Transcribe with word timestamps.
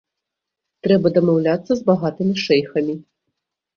Трэба 0.87 1.07
дамаўляцца 1.19 1.71
з 1.81 1.85
багатымі 1.93 2.35
шэйхамі. 2.49 2.93